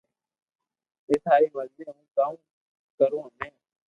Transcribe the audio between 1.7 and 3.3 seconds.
ھون ڪاوُ ڪارو